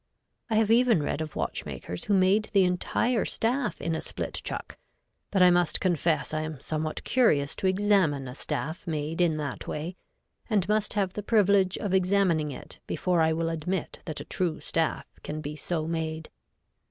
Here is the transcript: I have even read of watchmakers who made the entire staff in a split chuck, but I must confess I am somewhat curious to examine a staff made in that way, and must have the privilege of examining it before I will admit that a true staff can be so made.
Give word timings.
I 0.49 0.55
have 0.55 0.71
even 0.71 1.03
read 1.03 1.21
of 1.21 1.35
watchmakers 1.35 2.05
who 2.05 2.15
made 2.15 2.49
the 2.53 2.63
entire 2.63 3.23
staff 3.23 3.79
in 3.79 3.93
a 3.93 4.01
split 4.01 4.41
chuck, 4.43 4.79
but 5.29 5.43
I 5.43 5.51
must 5.51 5.79
confess 5.79 6.33
I 6.33 6.41
am 6.41 6.59
somewhat 6.59 7.03
curious 7.03 7.53
to 7.57 7.67
examine 7.67 8.27
a 8.27 8.33
staff 8.33 8.87
made 8.87 9.21
in 9.21 9.37
that 9.37 9.67
way, 9.67 9.95
and 10.49 10.67
must 10.67 10.93
have 10.93 11.13
the 11.13 11.21
privilege 11.21 11.77
of 11.77 11.93
examining 11.93 12.49
it 12.49 12.79
before 12.87 13.21
I 13.21 13.31
will 13.31 13.51
admit 13.51 13.99
that 14.05 14.19
a 14.19 14.25
true 14.25 14.59
staff 14.59 15.05
can 15.21 15.39
be 15.39 15.55
so 15.55 15.85
made. 15.87 16.31